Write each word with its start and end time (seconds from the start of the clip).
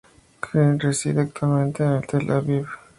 Ginzburg 0.41 0.83
reside 0.83 1.19
actualmente 1.21 1.83
en 1.83 2.01
Tel 2.01 2.31
Aviv. 2.31 2.65